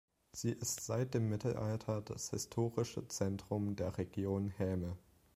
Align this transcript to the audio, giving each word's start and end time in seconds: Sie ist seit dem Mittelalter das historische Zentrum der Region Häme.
Sie 0.31 0.49
ist 0.49 0.83
seit 0.83 1.13
dem 1.13 1.29
Mittelalter 1.29 2.01
das 2.01 2.31
historische 2.31 3.07
Zentrum 3.07 3.75
der 3.75 3.99
Region 3.99 4.49
Häme. 4.57 4.97